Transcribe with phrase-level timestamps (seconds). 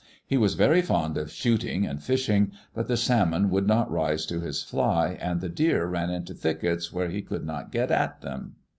[0.25, 4.39] He was very fond of shooting and fishing; but the sahnon would not rise to
[4.39, 8.55] his fly, and the deer ran into thickets where he could not get at them.